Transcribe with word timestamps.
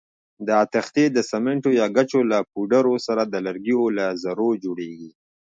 دا 0.49 0.59
تختې 0.73 1.05
د 1.11 1.17
سمنټو 1.31 1.69
یا 1.79 1.87
ګچو 1.95 2.21
له 2.31 2.39
پوډرو 2.51 2.95
سره 3.07 3.21
د 3.25 3.35
لرګیو 3.45 3.83
له 3.97 4.05
ذرو 4.23 4.49
جوړېږي. 4.63 5.11